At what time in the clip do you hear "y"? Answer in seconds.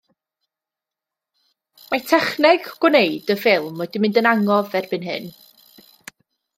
3.37-3.39